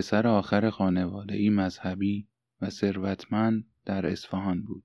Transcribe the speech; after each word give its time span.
پسر 0.00 0.26
آخر 0.26 0.70
خانواده 0.70 1.34
ای 1.34 1.50
مذهبی 1.50 2.28
و 2.60 2.70
ثروتمند 2.70 3.64
در 3.84 4.06
اصفهان 4.06 4.62
بود. 4.62 4.84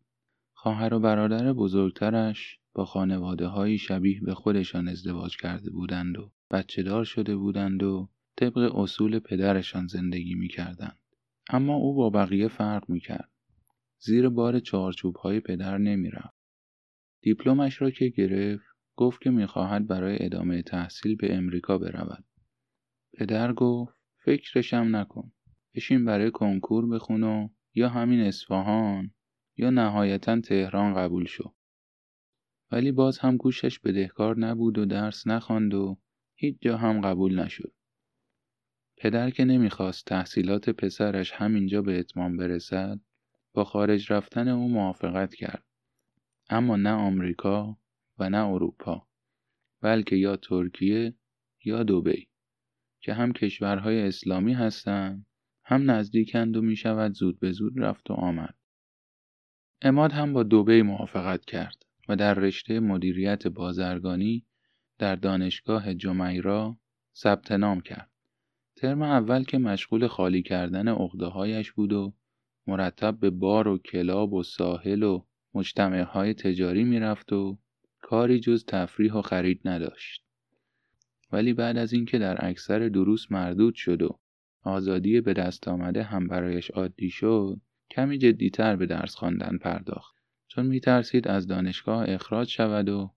خواهر 0.53 0.93
و 0.93 0.99
برادر 0.99 1.53
بزرگترش 1.53 2.59
با 2.73 2.85
خانواده 2.85 3.47
های 3.47 3.77
شبیه 3.77 4.21
به 4.21 4.33
خودشان 4.33 4.87
ازدواج 4.87 5.37
کرده 5.37 5.71
بودند 5.71 6.17
و 6.17 6.31
بچه 6.51 6.83
دار 6.83 7.03
شده 7.03 7.35
بودند 7.35 7.83
و 7.83 8.09
طبق 8.37 8.57
اصول 8.57 9.19
پدرشان 9.19 9.87
زندگی 9.87 10.35
می 10.35 10.47
کردند. 10.47 10.99
اما 11.49 11.75
او 11.75 11.95
با 11.95 12.09
بقیه 12.09 12.47
فرق 12.47 12.89
می 12.89 12.99
کرد. 12.99 13.31
زیر 13.99 14.29
بار 14.29 14.59
چارچوب 14.59 15.15
های 15.15 15.39
پدر 15.39 15.77
نمی 15.77 16.09
رفت. 16.09 16.37
دیپلمش 17.21 17.81
را 17.81 17.91
که 17.91 18.07
گرفت 18.07 18.65
گفت 18.95 19.21
که 19.21 19.29
می‌خواهد 19.29 19.87
برای 19.87 20.25
ادامه 20.25 20.61
تحصیل 20.61 21.15
به 21.15 21.35
امریکا 21.35 21.77
برود. 21.77 22.23
پدر 23.17 23.53
گفت 23.53 24.04
فکرشم 24.25 24.95
نکن. 24.95 25.31
بشین 25.75 26.05
برای 26.05 26.31
کنکور 26.31 26.89
بخون 26.89 27.23
و 27.23 27.49
یا 27.73 27.89
همین 27.89 28.19
اصفهان 28.19 29.13
یا 29.57 29.69
نهایتا 29.69 30.41
تهران 30.41 30.93
قبول 30.93 31.25
شو. 31.25 31.53
ولی 32.71 32.91
باز 32.91 33.19
هم 33.19 33.37
گوشش 33.37 33.79
بدهکار 33.79 34.39
نبود 34.39 34.77
و 34.77 34.85
درس 34.85 35.27
نخواند 35.27 35.73
و 35.73 35.97
هیچ 36.35 36.57
جا 36.61 36.77
هم 36.77 37.01
قبول 37.01 37.39
نشد. 37.39 37.73
پدر 38.97 39.29
که 39.29 39.45
نمی‌خواست 39.45 40.05
تحصیلات 40.05 40.69
پسرش 40.69 41.31
همینجا 41.31 41.81
به 41.81 41.99
اتمام 41.99 42.37
برسد 42.37 42.99
با 43.53 43.63
خارج 43.63 44.13
رفتن 44.13 44.47
او 44.47 44.69
موافقت 44.69 45.33
کرد. 45.35 45.65
اما 46.49 46.75
نه 46.75 46.91
آمریکا 46.91 47.77
و 48.19 48.29
نه 48.29 48.45
اروپا 48.47 49.07
بلکه 49.81 50.15
یا 50.15 50.35
ترکیه 50.35 51.15
یا 51.65 51.83
دوبی 51.83 52.27
که 53.05 53.13
هم 53.13 53.33
کشورهای 53.33 54.07
اسلامی 54.07 54.53
هستند 54.53 55.25
هم 55.65 55.91
نزدیکند 55.91 56.57
و 56.57 56.61
می 56.61 56.75
شود 56.75 57.13
زود 57.13 57.39
به 57.39 57.51
زود 57.51 57.79
رفت 57.79 58.11
و 58.11 58.13
آمد. 58.13 58.55
اماد 59.81 60.11
هم 60.11 60.33
با 60.33 60.43
دوبی 60.43 60.81
موافقت 60.81 61.45
کرد 61.45 61.75
و 62.09 62.15
در 62.15 62.33
رشته 62.33 62.79
مدیریت 62.79 63.47
بازرگانی 63.47 64.45
در 64.97 65.15
دانشگاه 65.15 65.93
جمیرا 65.93 66.77
ثبت 67.15 67.51
نام 67.51 67.81
کرد. 67.81 68.09
ترم 68.75 69.01
اول 69.01 69.43
که 69.43 69.57
مشغول 69.57 70.07
خالی 70.07 70.41
کردن 70.41 70.87
هایش 71.21 71.71
بود 71.71 71.93
و 71.93 72.13
مرتب 72.67 73.19
به 73.19 73.29
بار 73.29 73.67
و 73.67 73.77
کلاب 73.77 74.33
و 74.33 74.43
ساحل 74.43 75.03
و 75.03 75.25
های 76.03 76.33
تجاری 76.33 76.83
می‌رفت 76.83 77.33
و 77.33 77.57
کاری 78.01 78.39
جز 78.39 78.65
تفریح 78.65 79.13
و 79.13 79.21
خرید 79.21 79.61
نداشت. 79.65 80.24
ولی 81.31 81.53
بعد 81.53 81.77
از 81.77 81.93
اینکه 81.93 82.19
در 82.19 82.45
اکثر 82.45 82.89
دروس 82.89 83.31
مردود 83.31 83.75
شد 83.75 84.01
و 84.01 84.19
آزادی 84.61 85.21
به 85.21 85.33
دست 85.33 85.67
آمده 85.67 86.03
هم 86.03 86.27
برایش 86.27 86.71
عادی 86.71 87.09
شد 87.09 87.61
کمی 87.91 88.17
جدیتر 88.17 88.75
به 88.75 88.85
درس 88.85 89.15
خواندن 89.15 89.57
پرداخت 89.57 90.15
چون 90.47 90.65
میترسید 90.65 91.27
از 91.27 91.47
دانشگاه 91.47 92.05
اخراج 92.09 92.49
شود 92.49 92.89
و 92.89 93.13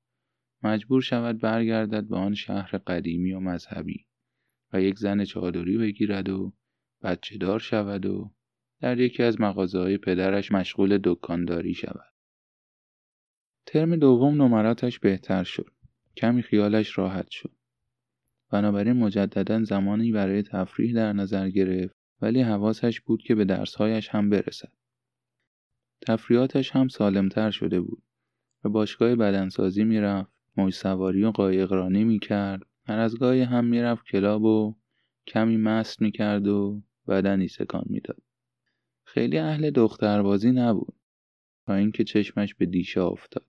مجبور 0.62 1.02
شود 1.02 1.38
برگردد 1.38 2.08
به 2.08 2.16
آن 2.16 2.34
شهر 2.34 2.78
قدیمی 2.78 3.32
و 3.32 3.40
مذهبی 3.40 4.06
و 4.72 4.82
یک 4.82 4.98
زن 4.98 5.24
چادری 5.24 5.78
بگیرد 5.78 6.28
و 6.28 6.52
بچه 7.02 7.38
دار 7.38 7.58
شود 7.58 8.06
و 8.06 8.32
در 8.80 9.00
یکی 9.00 9.22
از 9.22 9.40
مغازه 9.40 9.98
پدرش 9.98 10.52
مشغول 10.52 10.98
دکانداری 11.04 11.74
شود. 11.74 12.12
ترم 13.66 13.96
دوم 13.96 14.42
نمراتش 14.42 14.98
بهتر 14.98 15.44
شد. 15.44 15.72
کمی 16.16 16.42
خیالش 16.42 16.98
راحت 16.98 17.30
شد. 17.30 17.57
بنابراین 18.50 18.92
مجددا 18.92 19.64
زمانی 19.64 20.12
برای 20.12 20.42
تفریح 20.42 20.94
در 20.94 21.12
نظر 21.12 21.48
گرفت 21.48 21.96
ولی 22.22 22.42
حواسش 22.42 23.00
بود 23.00 23.22
که 23.22 23.34
به 23.34 23.44
درسهایش 23.44 24.08
هم 24.08 24.30
برسد. 24.30 24.72
تفریحاتش 26.06 26.70
هم 26.70 26.88
سالمتر 26.88 27.50
شده 27.50 27.80
بود. 27.80 28.02
به 28.62 28.68
باشگاه 28.68 29.14
بدنسازی 29.16 29.84
می‌رفت، 29.84 30.32
موج 30.56 30.74
سواری 30.74 31.24
و 31.24 31.30
قایقرانی 31.30 32.04
می‌کرد، 32.04 32.62
هر 32.86 32.98
از 32.98 33.18
گاهی 33.18 33.42
هم 33.42 33.64
می‌رفت 33.64 34.04
کلاب 34.06 34.44
و 34.44 34.76
کمی 35.26 35.56
مست 35.56 36.02
می‌کرد 36.02 36.48
و 36.48 36.82
بدنی 37.08 37.48
سکان 37.48 37.84
می‌داد. 37.86 38.22
خیلی 39.04 39.38
اهل 39.38 39.70
دختربازی 39.70 40.50
نبود 40.50 40.94
تا 41.66 41.74
اینکه 41.74 42.04
چشمش 42.04 42.54
به 42.54 42.66
دیشا 42.66 43.08
افتاد. 43.08 43.46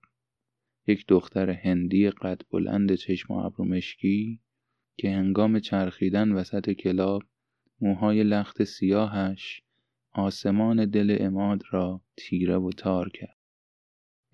یک 0.86 1.04
دختر 1.08 1.50
هندی 1.50 2.10
قد 2.10 2.40
بلند 2.50 2.94
چشم 2.94 3.34
و 3.34 3.36
ابرو 3.36 3.64
مشکی 3.64 4.40
که 5.00 5.10
هنگام 5.10 5.58
چرخیدن 5.58 6.32
وسط 6.32 6.70
کلاب 6.70 7.22
موهای 7.80 8.22
لخت 8.22 8.64
سیاهش 8.64 9.62
آسمان 10.12 10.90
دل 10.90 11.16
اماد 11.20 11.62
را 11.70 12.00
تیره 12.16 12.56
و 12.56 12.70
تار 12.70 13.08
کرد. 13.08 13.36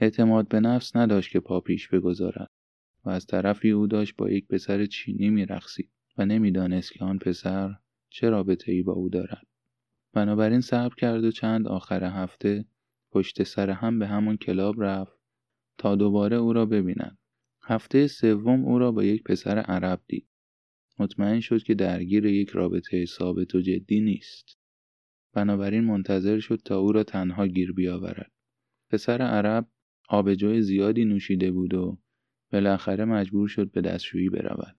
اعتماد 0.00 0.48
به 0.48 0.60
نفس 0.60 0.96
نداشت 0.96 1.30
که 1.30 1.40
پا 1.40 1.60
پیش 1.60 1.88
بگذارد 1.88 2.50
و 3.04 3.10
از 3.10 3.26
طرفی 3.26 3.70
او 3.70 3.86
داشت 3.86 4.16
با 4.16 4.30
یک 4.30 4.46
پسر 4.48 4.86
چینی 4.86 5.30
میرقصید 5.30 5.90
و 6.18 6.26
نمی‌دانست 6.26 6.92
که 6.92 7.04
آن 7.04 7.18
پسر 7.18 7.74
چه 8.08 8.30
رابطه 8.30 8.72
ای 8.72 8.82
با 8.82 8.92
او 8.92 9.08
دارد. 9.08 9.46
بنابراین 10.12 10.60
صبر 10.60 10.94
کرد 10.94 11.24
و 11.24 11.30
چند 11.30 11.68
آخر 11.68 12.04
هفته 12.04 12.64
پشت 13.10 13.42
سر 13.42 13.70
هم 13.70 13.98
به 13.98 14.06
همون 14.06 14.36
کلاب 14.36 14.82
رفت 14.82 15.18
تا 15.78 15.94
دوباره 15.94 16.36
او 16.36 16.52
را 16.52 16.66
ببیند. 16.66 17.18
هفته 17.62 18.06
سوم 18.06 18.64
او 18.64 18.78
را 18.78 18.92
با 18.92 19.04
یک 19.04 19.22
پسر 19.22 19.58
عرب 19.58 20.00
دید. 20.06 20.28
مطمئن 20.98 21.40
شد 21.40 21.62
که 21.62 21.74
درگیر 21.74 22.26
یک 22.26 22.48
رابطه 22.48 23.04
ثابت 23.04 23.54
و 23.54 23.60
جدی 23.60 24.00
نیست. 24.00 24.58
بنابراین 25.32 25.84
منتظر 25.84 26.38
شد 26.38 26.60
تا 26.64 26.78
او 26.78 26.92
را 26.92 27.04
تنها 27.04 27.46
گیر 27.46 27.72
بیاورد. 27.72 28.32
پسر 28.90 29.22
عرب 29.22 29.68
آبجوی 30.08 30.62
زیادی 30.62 31.04
نوشیده 31.04 31.52
بود 31.52 31.74
و 31.74 31.98
بالاخره 32.52 33.04
مجبور 33.04 33.48
شد 33.48 33.70
به 33.70 33.80
دستشویی 33.80 34.28
برود. 34.28 34.76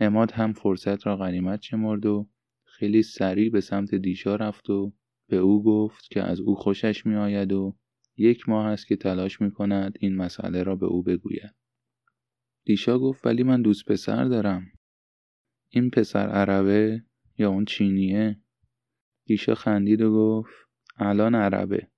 اماد 0.00 0.32
هم 0.32 0.52
فرصت 0.52 1.06
را 1.06 1.16
غنیمت 1.16 1.62
شمرد 1.62 2.06
و 2.06 2.28
خیلی 2.64 3.02
سریع 3.02 3.50
به 3.50 3.60
سمت 3.60 3.94
دیشا 3.94 4.36
رفت 4.36 4.70
و 4.70 4.92
به 5.28 5.36
او 5.36 5.64
گفت 5.64 6.10
که 6.10 6.22
از 6.22 6.40
او 6.40 6.54
خوشش 6.54 7.06
می 7.06 7.14
آید 7.14 7.52
و 7.52 7.76
یک 8.16 8.48
ماه 8.48 8.66
است 8.66 8.86
که 8.86 8.96
تلاش 8.96 9.40
می 9.40 9.50
کند 9.50 9.96
این 10.00 10.16
مسئله 10.16 10.62
را 10.62 10.76
به 10.76 10.86
او 10.86 11.02
بگوید. 11.02 11.54
دیشا 12.64 12.98
گفت 12.98 13.26
ولی 13.26 13.42
من 13.42 13.62
دوست 13.62 13.84
پسر 13.84 14.24
دارم. 14.24 14.72
این 15.74 15.90
پسر 15.90 16.28
عربه 16.28 17.02
یا 17.38 17.50
اون 17.50 17.64
چینیه؟ 17.64 18.40
دیشا 19.26 19.54
خندید 19.54 20.00
و 20.00 20.12
گفت 20.12 20.54
الان 20.96 21.34
عربه. 21.34 21.88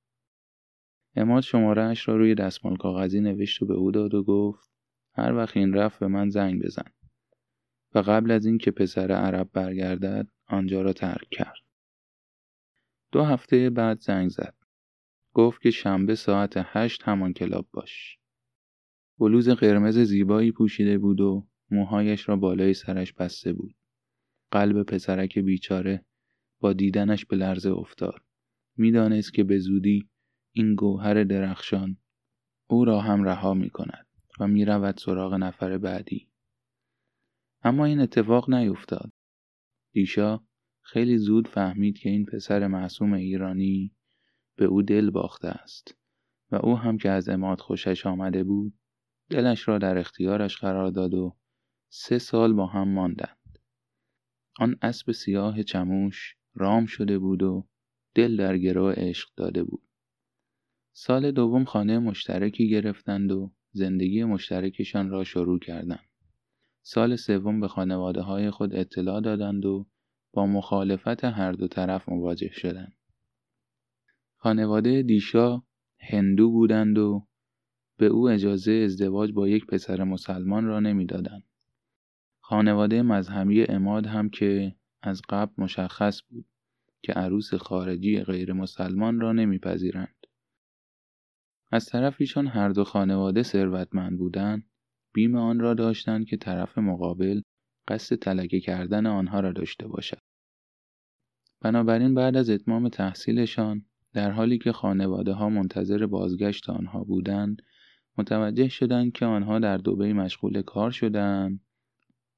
اماد 1.16 1.42
شمارهش 1.42 2.08
را 2.08 2.16
روی 2.16 2.34
دستمال 2.34 2.76
کاغذی 2.76 3.20
نوشت 3.20 3.62
و 3.62 3.66
به 3.66 3.74
او 3.74 3.90
داد 3.90 4.14
و 4.14 4.22
گفت 4.22 4.70
هر 5.12 5.32
وقت 5.32 5.56
این 5.56 5.74
رفت 5.74 6.00
به 6.00 6.06
من 6.06 6.28
زنگ 6.28 6.62
بزن. 6.62 6.92
و 7.94 7.98
قبل 7.98 8.30
از 8.30 8.46
اینکه 8.46 8.70
پسر 8.70 9.12
عرب 9.12 9.50
برگردد 9.52 10.28
آنجا 10.46 10.82
را 10.82 10.92
ترک 10.92 11.28
کرد. 11.30 11.64
دو 13.12 13.22
هفته 13.22 13.70
بعد 13.70 14.00
زنگ 14.00 14.28
زد. 14.28 14.54
گفت 15.32 15.62
که 15.62 15.70
شنبه 15.70 16.14
ساعت 16.14 16.52
هشت 16.56 17.02
همان 17.02 17.32
کلاب 17.32 17.68
باش. 17.72 18.18
بلوز 19.18 19.48
قرمز 19.48 19.98
زیبایی 19.98 20.52
پوشیده 20.52 20.98
بود 20.98 21.20
و 21.20 21.46
موهایش 21.74 22.28
را 22.28 22.36
بالای 22.36 22.74
سرش 22.74 23.12
بسته 23.12 23.52
بود. 23.52 23.74
قلب 24.50 24.82
پسرک 24.82 25.38
بیچاره 25.38 26.04
با 26.60 26.72
دیدنش 26.72 27.24
به 27.26 27.36
لرزه 27.36 27.70
افتاد. 27.70 28.22
می‌دانست 28.76 29.34
که 29.34 29.44
به 29.44 29.58
زودی 29.58 30.08
این 30.52 30.74
گوهر 30.74 31.24
درخشان 31.24 31.96
او 32.66 32.84
را 32.84 33.00
هم 33.00 33.24
رها 33.24 33.54
می 33.54 33.70
کند 33.70 34.06
و 34.40 34.46
می 34.46 34.64
رود 34.64 34.96
سراغ 34.98 35.34
نفر 35.34 35.78
بعدی. 35.78 36.28
اما 37.62 37.84
این 37.84 38.00
اتفاق 38.00 38.50
نیفتاد. 38.50 39.12
دیشا 39.92 40.40
خیلی 40.82 41.18
زود 41.18 41.48
فهمید 41.48 41.98
که 41.98 42.10
این 42.10 42.24
پسر 42.24 42.66
معصوم 42.66 43.12
ایرانی 43.12 43.94
به 44.56 44.64
او 44.64 44.82
دل 44.82 45.10
باخته 45.10 45.48
است 45.48 45.96
و 46.50 46.56
او 46.56 46.78
هم 46.78 46.98
که 46.98 47.10
از 47.10 47.28
اماد 47.28 47.60
خوشش 47.60 48.06
آمده 48.06 48.44
بود 48.44 48.74
دلش 49.30 49.68
را 49.68 49.78
در 49.78 49.98
اختیارش 49.98 50.56
قرار 50.56 50.90
داد 50.90 51.14
و 51.14 51.36
سه 51.96 52.18
سال 52.18 52.52
با 52.52 52.66
هم 52.66 52.88
ماندند. 52.88 53.58
آن 54.58 54.76
اسب 54.82 55.12
سیاه 55.12 55.62
چموش 55.62 56.36
رام 56.54 56.86
شده 56.86 57.18
بود 57.18 57.42
و 57.42 57.66
دل 58.14 58.36
در 58.36 58.58
گروه 58.58 58.94
عشق 58.96 59.28
داده 59.36 59.64
بود. 59.64 59.82
سال 60.92 61.30
دوم 61.30 61.64
خانه 61.64 61.98
مشترکی 61.98 62.68
گرفتند 62.68 63.32
و 63.32 63.52
زندگی 63.72 64.24
مشترکشان 64.24 65.10
را 65.10 65.24
شروع 65.24 65.58
کردند. 65.58 66.08
سال 66.82 67.16
سوم 67.16 67.60
به 67.60 67.68
خانواده 67.68 68.20
های 68.20 68.50
خود 68.50 68.74
اطلاع 68.74 69.20
دادند 69.20 69.66
و 69.66 69.86
با 70.32 70.46
مخالفت 70.46 71.24
هر 71.24 71.52
دو 71.52 71.68
طرف 71.68 72.08
مواجه 72.08 72.50
شدند. 72.52 72.96
خانواده 74.36 75.02
دیشا 75.02 75.62
هندو 76.00 76.50
بودند 76.50 76.98
و 76.98 77.26
به 77.96 78.06
او 78.06 78.28
اجازه 78.28 78.72
ازدواج 78.72 79.32
با 79.32 79.48
یک 79.48 79.66
پسر 79.66 80.04
مسلمان 80.04 80.64
را 80.64 80.80
نمی‌دادند. 80.80 81.44
خانواده 82.46 83.02
مذهبی 83.02 83.64
اماد 83.64 84.06
هم 84.06 84.28
که 84.28 84.74
از 85.02 85.22
قبل 85.28 85.52
مشخص 85.58 86.22
بود 86.28 86.46
که 87.02 87.12
عروس 87.12 87.54
خارجی 87.54 88.20
غیر 88.20 88.52
مسلمان 88.52 89.20
را 89.20 89.32
نمیپذیرند. 89.32 90.26
از 91.72 91.86
طرفی 91.86 92.26
چون 92.26 92.46
هر 92.46 92.68
دو 92.68 92.84
خانواده 92.84 93.42
ثروتمند 93.42 94.18
بودند 94.18 94.70
بیم 95.14 95.36
آن 95.36 95.60
را 95.60 95.74
داشتند 95.74 96.26
که 96.26 96.36
طرف 96.36 96.78
مقابل 96.78 97.42
قصد 97.88 98.16
تلکه 98.16 98.60
کردن 98.60 99.06
آنها 99.06 99.40
را 99.40 99.52
داشته 99.52 99.88
باشد. 99.88 100.20
بنابراین 101.60 102.14
بعد 102.14 102.36
از 102.36 102.50
اتمام 102.50 102.88
تحصیلشان 102.88 103.84
در 104.12 104.30
حالی 104.30 104.58
که 104.58 104.72
خانواده 104.72 105.32
ها 105.32 105.48
منتظر 105.48 106.06
بازگشت 106.06 106.70
آنها 106.70 107.04
بودند 107.04 107.62
متوجه 108.18 108.68
شدند 108.68 109.12
که 109.12 109.26
آنها 109.26 109.58
در 109.58 109.76
دوبه 109.76 110.12
مشغول 110.12 110.62
کار 110.62 110.90
شدند 110.90 111.63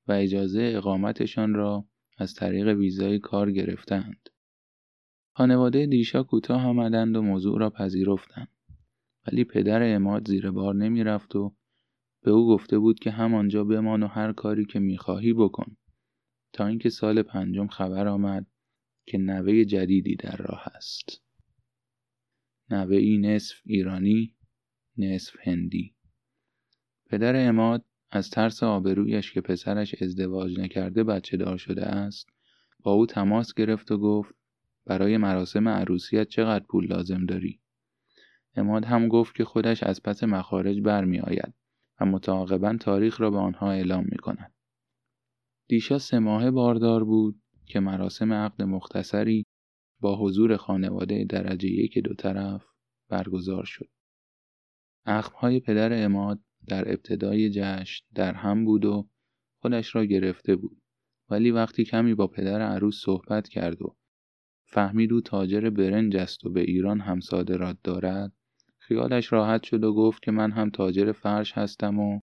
و 0.09 0.13
اجازه 0.13 0.73
اقامتشان 0.77 1.55
را 1.55 1.89
از 2.19 2.35
طریق 2.35 2.69
ویزای 2.69 3.19
کار 3.19 3.53
گرفتند. 3.53 4.29
خانواده 5.37 5.87
دیشا 5.87 6.23
کوتاه 6.23 6.67
آمدند 6.67 7.17
و 7.17 7.23
موضوع 7.23 7.59
را 7.59 7.71
پذیرفتند. 7.71 8.49
ولی 9.27 9.45
پدر 9.45 9.95
اماد 9.95 10.29
زیر 10.29 10.51
بار 10.51 10.75
نمی 10.75 11.05
رفت 11.05 11.37
و 11.37 11.55
به 12.23 12.31
او 12.31 12.49
گفته 12.49 12.79
بود 12.79 12.99
که 12.99 13.11
همانجا 13.11 13.65
بمان 13.65 14.03
و 14.03 14.07
هر 14.07 14.33
کاری 14.33 14.65
که 14.65 14.79
می‌خواهی 14.79 15.33
بکن 15.33 15.77
تا 16.53 16.67
اینکه 16.67 16.91
سال 16.91 17.23
پنجم 17.23 17.67
خبر 17.67 18.09
آمد 18.09 18.47
که 19.07 19.19
نوه 19.19 19.65
جدیدی 19.65 20.17
در 20.17 20.37
راه 20.37 20.67
است. 20.75 21.23
نوه 22.71 22.97
ای 22.97 23.19
نصف 23.19 23.61
ایرانی 23.65 24.35
نصف 24.99 25.37
هندی 25.41 25.95
پدر 27.07 27.49
اماد 27.49 27.85
از 28.11 28.31
ترس 28.31 28.63
آبرویش 28.63 29.33
که 29.33 29.41
پسرش 29.41 30.03
ازدواج 30.03 30.61
نکرده 30.61 31.05
بچه 31.05 31.37
دار 31.37 31.57
شده 31.57 31.85
است 31.87 32.29
با 32.83 32.93
او 32.93 33.07
تماس 33.07 33.55
گرفت 33.55 33.93
و 33.93 33.99
گفت 33.99 34.35
برای 34.87 35.17
مراسم 35.17 35.69
عروسیت 35.69 36.29
چقدر 36.29 36.65
پول 36.65 36.87
لازم 36.87 37.27
داری؟ 37.27 37.61
اماد 38.55 38.85
هم 38.85 39.09
گفت 39.09 39.35
که 39.35 39.45
خودش 39.45 39.83
از 39.83 40.03
پس 40.03 40.25
مخارج 40.25 40.81
برمی 40.81 41.21
آید 41.21 41.55
و 42.01 42.07
متعاقبا 42.07 42.77
تاریخ 42.81 43.21
را 43.21 43.31
به 43.31 43.39
آنها 43.39 43.73
اعلام 43.73 44.05
می 44.05 44.17
کند. 44.17 44.55
دیشا 45.69 45.99
سه 45.99 46.19
ماه 46.19 46.51
باردار 46.51 47.05
بود 47.05 47.43
که 47.67 47.81
مراسم 47.81 48.33
عقد 48.33 48.63
مختصری 48.63 49.47
با 50.01 50.17
حضور 50.17 50.57
خانواده 50.57 51.25
درجه 51.25 51.69
یک 51.69 51.99
دو 51.99 52.15
طرف 52.15 52.65
برگزار 53.09 53.65
شد. 53.65 53.89
اخمهای 55.07 55.61
پدر 55.61 56.05
اماد 56.05 56.41
در 56.69 56.93
ابتدای 56.93 57.51
جشن 57.51 58.05
در 58.15 58.35
هم 58.35 58.65
بود 58.65 58.85
و 58.85 59.09
خودش 59.61 59.95
را 59.95 60.05
گرفته 60.05 60.57
بود. 60.57 60.83
ولی 61.31 61.51
وقتی 61.51 61.85
کمی 61.85 62.15
با 62.15 62.27
پدر 62.27 62.63
عروس 62.63 63.03
صحبت 63.05 63.49
کرد 63.49 63.83
و 63.83 63.97
فهمید 64.65 65.13
او 65.13 65.21
تاجر 65.21 65.71
برنج 65.71 66.17
است 66.17 66.45
و 66.45 66.51
به 66.51 66.61
ایران 66.61 67.01
هم 67.01 67.21
صادرات 67.21 67.79
دارد 67.85 68.33
خیالش 68.79 69.33
راحت 69.33 69.63
شد 69.63 69.85
و 69.85 69.95
گفت 69.95 70.23
که 70.23 70.31
من 70.31 70.53
هم 70.53 70.71
تاجر 70.71 71.13
فرش 71.13 71.53
هستم 71.53 71.99
و 71.99 72.21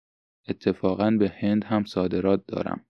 اتفاقا 0.48 1.10
به 1.10 1.32
هند 1.40 1.64
هم 1.64 1.84
صادرات 1.84 2.44
دارم. 2.46 2.84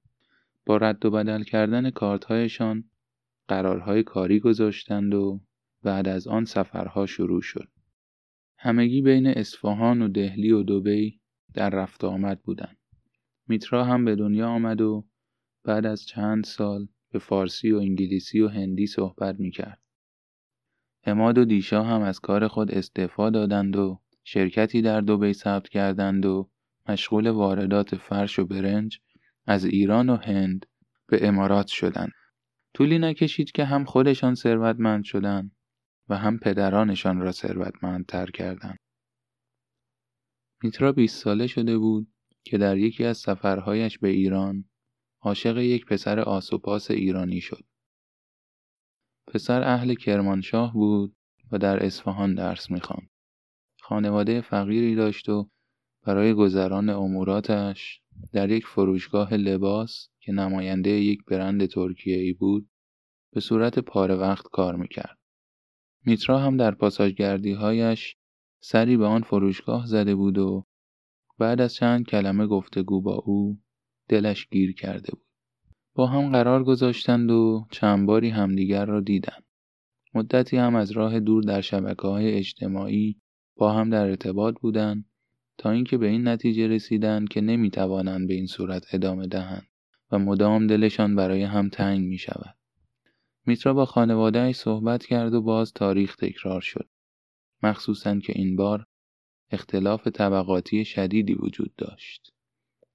با 0.66 0.76
رد 0.76 1.04
و 1.06 1.10
بدل 1.10 1.42
کردن 1.42 1.90
کارتهایشان 1.90 2.84
قرارهای 3.48 4.02
کاری 4.02 4.40
گذاشتند 4.40 5.14
و 5.14 5.40
بعد 5.82 6.08
از 6.08 6.26
آن 6.26 6.44
سفرها 6.44 7.06
شروع 7.06 7.42
شد. 7.42 7.68
همگی 8.58 9.02
بین 9.02 9.26
اصفهان 9.26 10.02
و 10.02 10.08
دهلی 10.08 10.50
و 10.50 10.62
دوبی 10.62 11.20
در 11.56 11.70
رفت 11.70 12.04
آمد 12.04 12.42
بودند. 12.42 12.76
میترا 13.48 13.84
هم 13.84 14.04
به 14.04 14.16
دنیا 14.16 14.48
آمد 14.48 14.80
و 14.80 15.06
بعد 15.64 15.86
از 15.86 16.06
چند 16.06 16.44
سال 16.44 16.88
به 17.12 17.18
فارسی 17.18 17.72
و 17.72 17.78
انگلیسی 17.78 18.40
و 18.40 18.48
هندی 18.48 18.86
صحبت 18.86 19.40
می‌کرد. 19.40 19.80
اماد 21.04 21.38
و 21.38 21.44
دیشا 21.44 21.82
هم 21.82 22.02
از 22.02 22.20
کار 22.20 22.48
خود 22.48 22.70
استعفا 22.70 23.30
دادند 23.30 23.76
و 23.76 24.00
شرکتی 24.24 24.82
در 24.82 25.00
دوبی 25.00 25.32
ثبت 25.32 25.68
کردند 25.68 26.26
و 26.26 26.50
مشغول 26.88 27.30
واردات 27.30 27.94
فرش 27.94 28.38
و 28.38 28.46
برنج 28.46 29.00
از 29.46 29.64
ایران 29.64 30.10
و 30.10 30.16
هند 30.16 30.66
به 31.06 31.28
امارات 31.28 31.66
شدند. 31.66 32.12
طولی 32.74 32.98
نکشید 32.98 33.52
که 33.52 33.64
هم 33.64 33.84
خودشان 33.84 34.34
ثروتمند 34.34 35.04
شدند 35.04 35.56
و 36.08 36.16
هم 36.16 36.38
پدرانشان 36.38 37.20
را 37.20 37.32
ثروتمندتر 37.32 38.26
کردند. 38.26 38.78
میترا 40.62 40.92
20 40.92 41.22
ساله 41.22 41.46
شده 41.46 41.78
بود 41.78 42.08
که 42.44 42.58
در 42.58 42.78
یکی 42.78 43.04
از 43.04 43.18
سفرهایش 43.18 43.98
به 43.98 44.08
ایران 44.08 44.64
عاشق 45.20 45.58
یک 45.58 45.86
پسر 45.86 46.20
آسوپاس 46.20 46.90
ایرانی 46.90 47.40
شد. 47.40 47.64
پسر 49.26 49.62
اهل 49.62 49.94
کرمانشاه 49.94 50.72
بود 50.72 51.16
و 51.52 51.58
در 51.58 51.86
اصفهان 51.86 52.34
درس 52.34 52.70
می‌خواند. 52.70 53.10
خانواده 53.80 54.40
فقیری 54.40 54.94
داشت 54.94 55.28
و 55.28 55.50
برای 56.02 56.34
گذران 56.34 56.90
اموراتش 56.90 58.02
در 58.32 58.50
یک 58.50 58.66
فروشگاه 58.66 59.34
لباس 59.34 60.08
که 60.20 60.32
نماینده 60.32 60.90
یک 60.90 61.24
برند 61.24 61.66
ترکیه 61.66 62.16
ای 62.16 62.32
بود 62.32 62.68
به 63.32 63.40
صورت 63.40 63.78
پاره 63.78 64.14
وقت 64.14 64.46
کار 64.52 64.76
می‌کرد. 64.76 65.18
میترا 66.04 66.38
هم 66.38 66.56
در 66.56 66.76
هایش 67.54 68.16
سری 68.68 68.96
به 68.96 69.06
آن 69.06 69.22
فروشگاه 69.22 69.86
زده 69.86 70.14
بود 70.14 70.38
و 70.38 70.66
بعد 71.38 71.60
از 71.60 71.74
چند 71.74 72.06
کلمه 72.06 72.46
گفتگو 72.46 73.00
با 73.00 73.14
او 73.14 73.58
دلش 74.08 74.48
گیر 74.48 74.74
کرده 74.74 75.10
بود. 75.12 75.26
با 75.94 76.06
هم 76.06 76.32
قرار 76.32 76.64
گذاشتند 76.64 77.30
و 77.30 77.66
چند 77.70 78.06
باری 78.06 78.28
همدیگر 78.28 78.84
را 78.84 79.00
دیدند. 79.00 79.44
مدتی 80.14 80.56
هم 80.56 80.74
از 80.74 80.90
راه 80.90 81.20
دور 81.20 81.42
در 81.42 81.60
شبکه 81.60 82.08
های 82.08 82.32
اجتماعی 82.32 83.20
با 83.56 83.72
هم 83.72 83.90
در 83.90 84.06
ارتباط 84.06 84.54
بودند 84.60 85.04
تا 85.58 85.70
اینکه 85.70 85.98
به 85.98 86.06
این 86.06 86.28
نتیجه 86.28 86.66
رسیدند 86.66 87.28
که 87.28 87.40
نمی 87.40 87.70
توانند 87.70 88.28
به 88.28 88.34
این 88.34 88.46
صورت 88.46 88.94
ادامه 88.94 89.26
دهند 89.26 89.66
و 90.12 90.18
مدام 90.18 90.66
دلشان 90.66 91.16
برای 91.16 91.42
هم 91.42 91.68
تنگ 91.68 92.06
می 92.06 92.18
شود. 92.18 92.56
میترا 93.46 93.74
با 93.74 93.84
خانوادهش 93.84 94.56
صحبت 94.56 95.06
کرد 95.06 95.34
و 95.34 95.42
باز 95.42 95.72
تاریخ 95.72 96.16
تکرار 96.16 96.60
شد. 96.60 96.88
مخصوصا 97.66 98.18
که 98.18 98.32
این 98.36 98.56
بار 98.56 98.86
اختلاف 99.50 100.08
طبقاتی 100.08 100.84
شدیدی 100.84 101.34
وجود 101.34 101.74
داشت. 101.76 102.32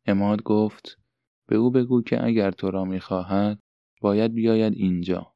اماد 0.06 0.44
گفت 0.44 0.98
به 1.48 1.56
او 1.56 1.72
بگو 1.72 2.02
که 2.02 2.26
اگر 2.26 2.52
تو 2.52 2.72
را 2.72 2.86
می‌خواهد 2.86 3.60
باید 4.02 4.34
بیاید 4.34 4.74
اینجا. 4.74 5.34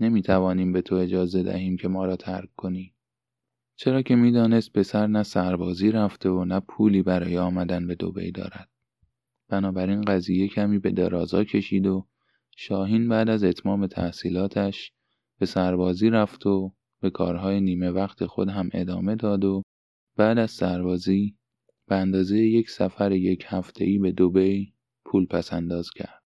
نمی‌توانیم 0.00 0.72
به 0.72 0.82
تو 0.82 0.94
اجازه 0.94 1.42
دهیم 1.42 1.76
که 1.76 1.88
ما 1.88 2.04
را 2.04 2.16
ترک 2.16 2.48
کنی. 2.56 2.94
چرا 3.76 4.02
که 4.02 4.16
می‌دانست 4.16 4.72
پسر 4.72 5.06
نه 5.06 5.22
سربازی 5.22 5.90
رفته 5.90 6.28
و 6.30 6.44
نه 6.44 6.60
پولی 6.60 7.02
برای 7.02 7.38
آمدن 7.38 7.86
به 7.86 7.94
دوبی 7.94 8.32
دارد. 8.32 8.68
بنابراین 9.48 10.00
قضیه 10.00 10.48
کمی 10.48 10.78
به 10.78 10.90
درازا 10.90 11.44
کشید 11.44 11.86
و 11.86 12.06
شاهین 12.56 13.08
بعد 13.08 13.28
از 13.28 13.44
اتمام 13.44 13.86
تحصیلاتش 13.86 14.92
به 15.38 15.46
سربازی 15.46 16.10
رفت 16.10 16.46
و 16.46 16.72
به 17.00 17.10
کارهای 17.10 17.60
نیمه 17.60 17.90
وقت 17.90 18.26
خود 18.26 18.48
هم 18.48 18.68
ادامه 18.72 19.14
داد 19.16 19.44
و 19.44 19.62
بعد 20.16 20.38
از 20.38 20.50
سربازی 20.50 21.36
به 21.88 21.96
اندازه 21.96 22.38
یک 22.38 22.70
سفر 22.70 23.12
یک 23.12 23.44
هفته‌ای 23.48 23.98
به 23.98 24.12
دوبی 24.12 24.72
پول 25.04 25.26
پس 25.26 25.52
انداز 25.52 25.90
کرد. 25.90 26.22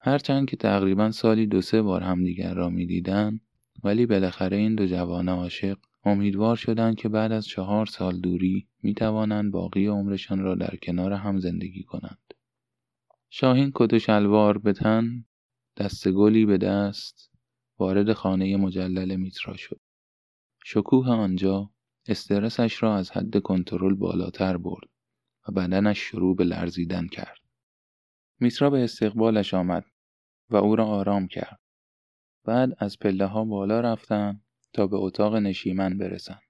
هرچند 0.00 0.48
که 0.48 0.56
تقریبا 0.56 1.10
سالی 1.10 1.46
دو 1.46 1.60
سه 1.60 1.82
بار 1.82 2.02
همدیگر 2.02 2.54
را 2.54 2.70
می‌دیدند 2.70 3.40
ولی 3.84 4.06
بالاخره 4.06 4.56
این 4.56 4.74
دو 4.74 4.86
جوان 4.86 5.28
عاشق 5.28 5.78
امیدوار 6.04 6.56
شدند 6.56 6.96
که 6.96 7.08
بعد 7.08 7.32
از 7.32 7.46
چهار 7.46 7.86
سال 7.86 8.20
دوری 8.20 8.68
می 8.82 8.94
توانند 8.94 9.52
باقی 9.52 9.86
عمرشان 9.86 10.38
را 10.38 10.54
در 10.54 10.76
کنار 10.82 11.12
هم 11.12 11.38
زندگی 11.38 11.82
کنند. 11.82 12.34
شاهین 13.30 13.72
کت 13.74 13.92
و 13.92 13.98
شلوار 13.98 14.58
به 14.58 14.72
تن 14.72 15.24
دست 15.76 16.08
گلی 16.08 16.46
به 16.46 16.58
دست 16.58 17.35
وارد 17.78 18.12
خانه 18.12 18.56
مجلل 18.56 19.16
میترا 19.16 19.56
شد. 19.56 19.80
شکوه 20.64 21.08
آنجا 21.08 21.70
استرسش 22.08 22.82
را 22.82 22.96
از 22.96 23.10
حد 23.10 23.42
کنترل 23.42 23.94
بالاتر 23.94 24.56
برد 24.56 24.88
و 25.48 25.52
بدنش 25.52 25.98
شروع 25.98 26.36
به 26.36 26.44
لرزیدن 26.44 27.06
کرد. 27.06 27.38
میترا 28.40 28.70
به 28.70 28.84
استقبالش 28.84 29.54
آمد 29.54 29.84
و 30.50 30.56
او 30.56 30.76
را 30.76 30.86
آرام 30.86 31.28
کرد. 31.28 31.60
بعد 32.44 32.76
از 32.78 32.98
پله 32.98 33.26
ها 33.26 33.44
بالا 33.44 33.80
رفتن 33.80 34.40
تا 34.72 34.86
به 34.86 34.96
اتاق 34.96 35.36
نشیمن 35.36 35.98
برسند 35.98 36.42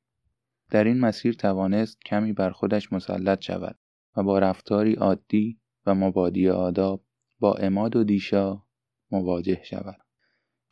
در 0.71 0.85
این 0.85 1.01
مسیر 1.01 1.35
توانست 1.35 2.01
کمی 2.05 2.33
بر 2.33 2.51
خودش 2.51 2.93
مسلط 2.93 3.41
شود 3.41 3.79
و 4.17 4.23
با 4.23 4.39
رفتاری 4.39 4.95
عادی 4.95 5.61
و 5.87 5.95
مبادی 5.95 6.49
آداب 6.49 7.05
با 7.39 7.55
اماد 7.55 7.97
و 7.97 8.05
دیشا 8.05 8.63
مواجه 9.11 9.63
شود. 9.65 10.06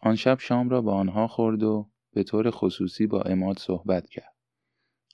آن 0.05 0.17
شب 0.17 0.39
شام 0.39 0.69
را 0.69 0.83
با 0.83 0.95
آنها 0.95 1.27
خورد 1.27 1.63
و 1.63 1.91
به 2.13 2.23
طور 2.23 2.51
خصوصی 2.51 3.07
با 3.07 3.23
اماد 3.23 3.59
صحبت 3.59 4.09
کرد. 4.09 4.35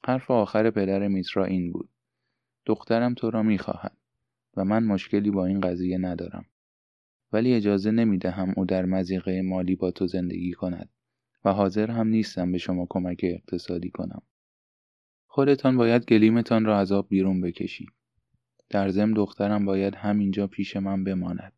حرف 0.05 0.31
آخر 0.31 0.71
پدر 0.71 1.09
میترا 1.09 1.45
این 1.45 1.73
بود. 1.73 1.89
دخترم 2.67 3.15
تو 3.15 3.31
را 3.31 3.43
می‌خواهد 3.43 3.97
و 4.57 4.65
من 4.65 4.85
مشکلی 4.85 5.31
با 5.31 5.47
این 5.47 5.61
قضیه 5.61 5.99
ندارم. 5.99 6.47
ولی 7.33 7.55
اجازه 7.55 7.91
نمی‌دهم 7.91 8.55
او 8.57 8.65
در 8.65 8.85
مزیقه 8.85 9.43
مالی 9.43 9.77
با 9.77 9.91
تو 9.91 10.07
زندگی 10.07 10.53
کند 10.53 10.89
و 11.45 11.53
حاضر 11.53 11.91
هم 11.91 12.09
نیستم 12.09 12.53
به 12.53 12.59
شما 12.59 12.87
کمک 12.91 13.21
اقتصادی 13.23 13.91
کنم. 13.91 14.23
خودتان 15.27 15.77
باید 15.77 16.05
گلیمتان 16.05 16.65
را 16.65 16.79
از 16.79 16.93
آب 16.93 17.09
بیرون 17.09 17.41
بکشید. 17.41 17.91
در 18.71 18.89
ضمن 18.89 19.13
دخترم 19.13 19.65
باید 19.65 19.95
همینجا 19.95 20.47
پیش 20.47 20.77
من 20.77 21.05
بماند. 21.05 21.53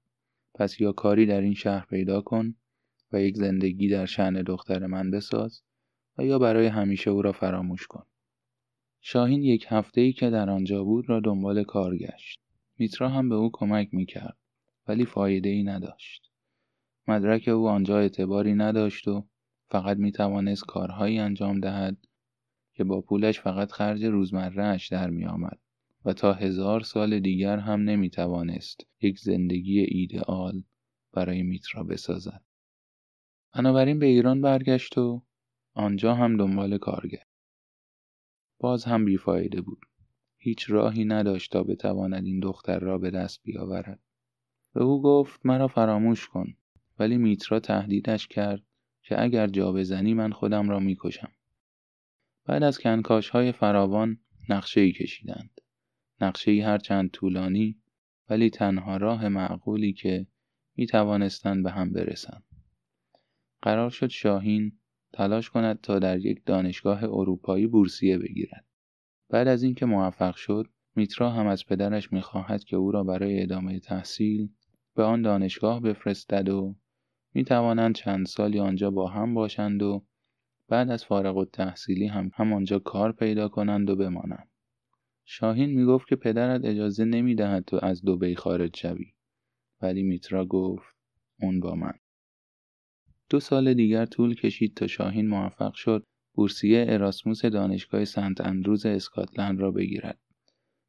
پس 0.55 0.81
یا 0.81 0.93
کاری 0.93 1.27
در 1.27 1.41
این 1.41 1.55
شهر 1.55 1.87
پیدا 1.87 2.21
کن 2.21 2.55
و 3.13 3.21
یک 3.21 3.37
زندگی 3.37 3.89
در 3.89 4.07
شعن 4.07 4.43
دختر 4.43 4.87
من 4.87 5.11
بساز 5.11 5.63
و 6.19 6.25
یا 6.25 6.39
برای 6.39 6.67
همیشه 6.67 7.11
او 7.11 7.23
را 7.23 7.33
فراموش 7.33 7.87
کن. 7.87 8.05
شاهین 9.01 9.43
یک 9.43 9.67
هفته 9.69 10.01
ای 10.01 10.13
که 10.13 10.31
در 10.31 10.51
آنجا 10.51 10.85
بود 10.85 11.09
را 11.09 11.21
دنبال 11.21 11.65
کار 11.65 11.97
گشت. 11.97 12.41
میترا 12.79 13.09
هم 13.09 13.29
به 13.29 13.35
او 13.35 13.51
کمک 13.53 13.89
می 13.93 14.07
کرد 14.07 14.37
ولی 14.89 15.05
فایده 15.05 15.49
ای 15.49 15.63
نداشت. 15.63 16.31
مدرک 17.09 17.49
او 17.49 17.69
آنجا 17.69 17.99
اعتباری 17.99 18.55
نداشت 18.55 19.09
و 19.09 19.27
فقط 19.69 19.97
می 19.97 20.13
توانست 20.13 20.67
کارهایی 20.67 21.19
انجام 21.19 21.61
دهد 21.61 21.97
که 22.75 22.85
با 22.85 23.01
پولش 23.01 23.41
فقط 23.41 23.73
خرج 23.73 24.05
روزمرهش 24.05 24.89
در 24.89 25.11
می 25.11 25.25
آمد 25.25 25.59
و 26.05 26.13
تا 26.13 26.33
هزار 26.33 26.81
سال 26.81 27.21
دیگر 27.21 27.59
هم 27.59 27.81
نمی 27.81 28.11
توانست 28.11 28.87
یک 29.01 29.19
زندگی 29.19 29.81
ایدئال 29.81 30.63
برای 31.13 31.43
میترا 31.43 31.85
بسازد. 31.85 32.43
بنابراین 33.55 33.99
به 33.99 34.07
ایران 34.07 34.41
برگشت 34.41 34.99
و 34.99 35.23
آنجا 35.75 36.15
هم 36.15 36.37
دنبال 36.37 36.79
کار 36.79 37.07
باز 38.59 38.85
هم 38.85 39.05
بیفایده 39.05 39.61
بود. 39.61 39.81
هیچ 40.37 40.71
راهی 40.71 41.05
نداشت 41.05 41.53
تا 41.53 41.63
بتواند 41.63 42.25
این 42.25 42.41
دختر 42.41 42.79
را 42.79 42.99
به 42.99 43.11
دست 43.11 43.43
بیاورد. 43.43 44.01
به 44.75 44.83
او 44.83 45.03
گفت 45.03 45.47
مرا 45.47 45.69
فراموش 45.69 46.29
کن 46.29 46.57
ولی 46.99 47.17
میترا 47.17 47.61
تهدیدش 47.61 48.29
کرد 48.29 48.63
که 49.03 49.23
اگر 49.23 49.47
جا 49.47 49.73
بزنی 49.73 50.15
من 50.15 50.33
خودم 50.33 50.71
را 50.71 50.79
می‌کشم. 50.79 51.33
بعد 52.45 52.63
از 52.63 52.79
کنکاش 52.79 53.29
های 53.29 53.53
فراوان 53.53 54.19
نقشه 54.49 54.93
کشیدند. 54.93 55.61
نقشه 56.21 56.51
ای 56.51 56.61
هرچند 56.61 57.11
طولانی 57.11 57.83
ولی 58.29 58.51
تنها 58.51 58.97
راه 58.97 59.29
معقولی 59.29 59.93
که 59.93 60.27
می 60.77 60.87
توانستند 60.87 61.63
به 61.65 61.71
هم 61.71 61.93
برسند. 61.93 62.45
قرار 63.63 63.91
شد 63.91 64.09
شاهین 64.09 64.73
تلاش 65.13 65.51
کند 65.51 65.81
تا 65.81 65.99
در 65.99 66.19
یک 66.19 66.43
دانشگاه 66.47 67.05
اروپایی 67.05 67.67
بورسیه 67.67 68.19
بگیرد. 68.19 68.65
بعد 69.29 69.49
از 69.49 69.63
اینکه 69.63 69.87
موفق 69.87 70.35
شد، 70.35 70.67
میترا 70.97 71.31
هم 71.31 71.47
از 71.47 71.67
پدرش 71.67 72.13
می‌خواهد 72.13 72.65
که 72.65 72.77
او 72.77 72.91
را 72.91 73.05
برای 73.05 73.43
ادامه 73.43 73.81
تحصیل 73.81 74.49
به 74.95 75.03
آن 75.03 75.23
دانشگاه 75.23 75.81
بفرستد 75.81 76.49
و 76.49 76.77
می 77.35 77.45
توانند 77.45 77.95
چند 77.95 78.27
سالی 78.27 78.59
آنجا 78.59 78.91
با 78.91 79.09
هم 79.09 79.35
باشند 79.35 79.83
و 79.83 80.07
بعد 80.69 80.91
از 80.91 81.05
فارغ 81.05 81.37
و 81.37 81.45
تحصیلی 81.45 82.07
هم 82.07 82.31
همانجا 82.35 82.79
کار 82.79 83.13
پیدا 83.13 83.49
کنند 83.49 83.91
و 83.91 83.97
بمانند. 83.97 84.49
شاهین 85.25 85.71
می 85.71 85.85
گفت 85.85 86.09
که 86.09 86.17
پدرت 86.17 86.65
اجازه 86.65 87.05
نمی 87.05 87.35
دهد 87.35 87.65
تو 87.65 87.79
از 87.83 88.03
دوبی 88.03 88.35
خارج 88.35 88.77
شوی. 88.77 89.13
ولی 89.83 90.03
میترا 90.03 90.47
گفت 90.47 90.97
اون 91.41 91.61
با 91.61 91.75
من. 91.75 91.95
دو 93.33 93.41
سال 93.41 93.75
دیگر 93.75 94.07
طول 94.07 94.35
کشید 94.35 94.75
تا 94.75 94.87
شاهین 94.87 95.29
موفق 95.29 95.75
شد 95.75 96.05
بورسیه 96.35 96.87
اراسموس 96.89 97.45
دانشگاه 97.45 98.05
سنت 98.05 98.41
اندروز 98.41 98.87
اسکاتلند 98.87 99.61
را 99.61 99.71
بگیرد. 99.71 100.19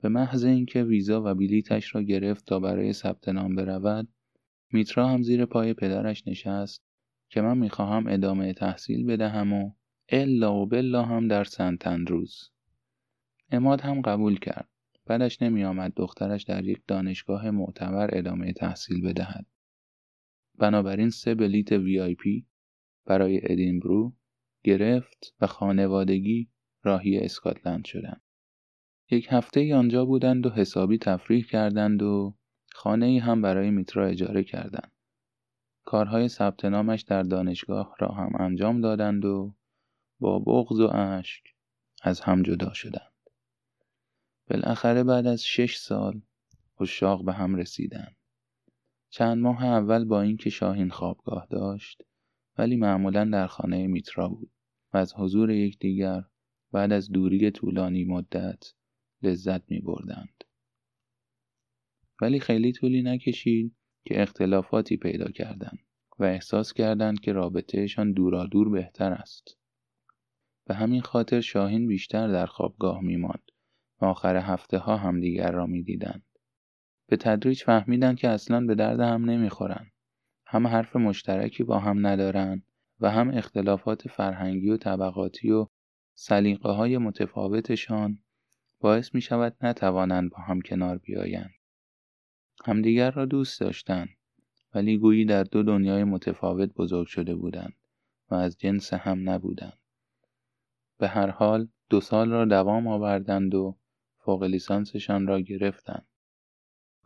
به 0.02 0.10
محض 0.10 0.44
اینکه 0.44 0.84
ویزا 0.84 1.22
و 1.26 1.34
بلیتش 1.34 1.96
را 1.96 2.02
گرفت 2.02 2.46
تا 2.46 2.60
برای 2.60 2.94
ثبت 2.94 3.30
نام 3.30 3.56
برود 3.56 4.08
میترا 4.72 5.08
هم 5.08 5.22
زیر 5.22 5.46
پای 5.46 5.74
پدرش 5.74 6.28
نشست 6.28 6.84
که 7.30 7.42
من 7.42 7.58
می‌خواهم 7.58 8.08
ادامه 8.08 8.54
تحصیل 8.54 9.06
بدهم 9.06 9.54
و 9.54 9.72
الا 10.10 10.56
و 10.56 10.66
بلا 10.66 11.04
هم 11.04 11.28
در 11.28 11.44
سنت 11.44 11.88
اندروز. 11.88 12.50
اماد 13.52 13.82
هم 13.82 14.02
قبول 14.02 14.40
کرد. 14.40 14.70
بعدش 15.06 15.42
نمیآمد 15.42 15.94
دخترش 15.96 16.44
در 16.44 16.66
یک 16.66 16.82
دانشگاه 16.88 17.52
معتبر 17.52 18.10
ادامه 18.18 18.54
تحصیل 18.54 19.02
بدهد. 19.02 19.46
بنابراین 20.60 21.10
سه 21.10 21.36
بلیت 21.36 21.72
وی 21.72 22.00
آی 22.00 22.16
پی 22.16 22.46
برای 23.06 23.40
ادینبرو 23.44 24.14
گرفت 24.64 25.36
و 25.42 25.48
خانوادگی 25.48 26.50
راهی 26.84 27.18
اسکاتلند 27.18 27.86
شدند. 27.86 28.22
یک 29.12 29.28
هفته 29.30 29.60
ای 29.60 29.74
آنجا 29.74 30.06
بودند 30.06 30.46
و 30.46 30.50
حسابی 30.50 30.98
تفریح 30.98 31.46
کردند 31.46 32.04
و 32.04 32.36
خانه 32.74 33.06
ای 33.06 33.18
هم 33.18 33.42
برای 33.42 33.70
میترا 33.70 34.08
اجاره 34.08 34.44
کردند. 34.44 34.92
کارهای 35.86 36.28
ثبت 36.28 36.66
نامش 36.66 37.02
در 37.02 37.24
دانشگاه 37.24 37.96
را 38.00 38.08
هم 38.08 38.32
انجام 38.40 38.82
دادند 38.82 39.26
و 39.26 39.56
با 40.20 40.40
بغض 40.40 40.80
و 40.80 40.88
اشک 40.88 41.44
از 42.02 42.22
هم 42.22 42.44
جدا 42.44 42.74
شدند. 42.74 43.14
بالاخره 44.50 45.04
بعد 45.04 45.28
از 45.28 45.46
شش 45.46 45.78
سال 45.78 46.22
اشاق 46.80 47.26
به 47.26 47.34
هم 47.34 47.56
رسیدند. 47.56 48.16
چند 49.16 49.38
ماه 49.38 49.64
اول 49.64 50.06
با 50.06 50.22
اینکه 50.22 50.50
شاهین 50.50 50.90
خوابگاه 50.90 51.48
داشت 51.50 52.02
ولی 52.58 52.76
معمولا 52.76 53.26
در 53.26 53.48
خانه 53.48 53.88
میترا 53.88 54.30
بود 54.30 54.52
و 54.94 54.98
از 54.98 55.14
حضور 55.14 55.52
یکدیگر 55.52 56.24
بعد 56.72 56.92
از 56.92 57.12
دوری 57.12 57.52
طولانی 57.52 58.04
مدت 58.04 58.74
لذت 59.22 59.72
می 59.72 59.80
بردند. 59.80 60.44
ولی 62.22 62.40
خیلی 62.40 62.72
طولی 62.72 63.02
نکشید 63.02 63.76
که 64.06 64.22
اختلافاتی 64.22 64.98
پیدا 64.98 65.32
کردند 65.32 65.80
و 66.20 66.24
احساس 66.24 66.74
کردند 66.74 67.20
که 67.20 67.34
رابطهشان 67.34 68.12
دورادور 68.12 68.70
بهتر 68.70 69.12
است. 69.12 69.58
به 70.66 70.74
همین 70.74 71.02
خاطر 71.02 71.42
شاهین 71.42 71.88
بیشتر 71.88 72.28
در 72.28 72.46
خوابگاه 72.46 73.02
می 73.02 73.16
ماند 73.16 73.52
و 74.02 74.06
آخر 74.06 74.36
هفته 74.36 74.78
ها 74.78 74.98
همدیگر 74.98 75.52
را 75.52 75.66
می 75.66 75.84
دیدند. 75.84 76.24
به 77.14 77.18
تدریج 77.18 77.64
فهمیدند 77.64 78.18
که 78.18 78.30
اصلا 78.30 78.66
به 78.66 78.76
درد 78.76 79.00
هم 79.00 79.30
نمی‌خورن. 79.30 79.92
هم 80.46 80.68
حرف 80.68 80.96
مشترکی 80.96 81.64
با 81.64 81.80
هم 81.80 82.08
ندارن 82.08 82.64
و 83.00 83.12
هم 83.12 83.30
اختلافات 83.30 84.08
فرهنگی 84.08 84.70
و 84.70 84.78
طبقاتی 84.78 85.52
و 85.52 85.68
سلیقه 86.16 86.70
های 86.70 86.98
متفاوتشان 86.98 88.20
باعث 88.80 89.16
می 89.16 89.22
شود 89.22 89.56
نتوانند 89.62 90.32
با 90.32 90.38
هم 90.38 90.62
کنار 90.62 90.98
بیایند. 90.98 91.54
همدیگر 92.66 93.12
را 93.12 93.26
دوست 93.26 93.62
داشتند 93.62 94.10
ولی 94.74 94.98
گویی 94.98 95.26
در 95.26 95.44
دو 95.44 95.64
دنیای 95.64 96.04
متفاوت 96.04 96.74
بزرگ 96.74 97.08
شده 97.08 97.36
بودند 97.36 97.74
و 98.30 98.36
از 98.36 98.58
جنس 98.58 98.94
هم 98.94 99.30
نبودند. 99.30 99.80
به 100.98 101.08
هر 101.08 101.30
حال 101.30 101.68
دو 101.90 102.02
سال 102.02 102.30
را 102.30 102.46
دوام 102.46 102.88
آوردند 102.88 103.56
و 103.56 103.78
فوق 104.18 104.44
لیسانسشان 104.44 105.28
را 105.28 105.42
گرفتند. 105.42 106.06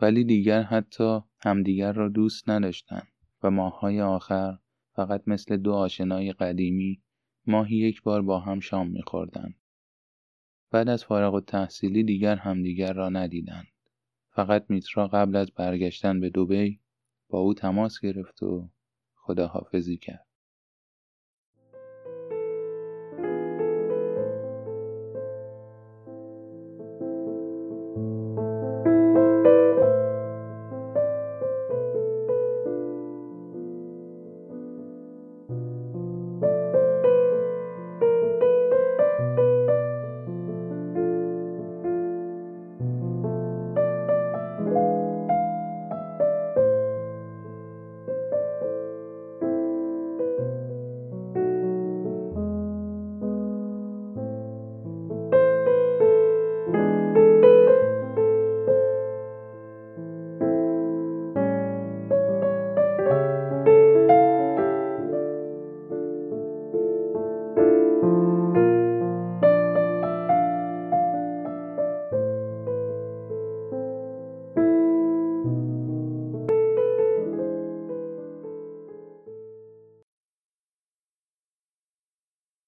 ولی 0.02 0.24
دیگر 0.24 0.62
حتی 0.62 1.20
همدیگر 1.40 1.94
را 1.94 2.10
دوست 2.10 2.50
نداشتند 2.50 3.08
و 3.44 3.52
ماههای 3.52 4.02
آخر 4.02 4.58
فقط 4.96 5.24
مثل 5.28 5.58
دو 5.58 5.74
آشنای 5.74 6.32
قدیمی 6.32 7.02
ماهی 7.48 7.78
یک 7.78 8.04
بار 8.04 8.22
با 8.22 8.40
هم 8.40 8.60
شام 8.60 8.88
میخوردند. 8.88 9.56
بعد 10.72 10.90
از 10.90 11.04
فارغ 11.04 11.34
و 11.34 11.42
تحصیلی 11.42 12.04
دیگر 12.04 12.36
همدیگر 12.36 12.94
را 12.94 13.10
ندیدند. 13.10 13.68
فقط 14.36 14.66
میترا 14.70 15.08
قبل 15.08 15.36
از 15.36 15.52
برگشتن 15.52 16.20
به 16.20 16.30
دوبی 16.30 16.80
با 17.30 17.40
او 17.40 17.54
تماس 17.54 18.00
گرفت 18.00 18.44
و 18.44 18.70
خداحافظی 19.16 19.98
کرد. 19.98 20.27